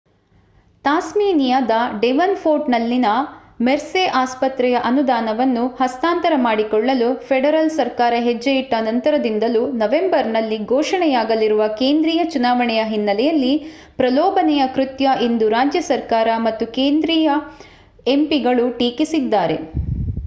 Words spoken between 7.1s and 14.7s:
federal ಸರ್ಕಾರ ಹೆಜ್ಜೆಯಿಟ್ಟ ನಂತರದಿಂದಲೂ ನವೆಂಬರ್‌ನಲ್ಲಿ ಘೋಷಣೆಯಾಗಲಿರುವ ಕೇಂದ್ರೀಯ ಚುನವಾಣೆಯ ಹಿನ್ನೆಲೆಯಲ್ಲಿ ಪ್ರಲೋಭನೆಯ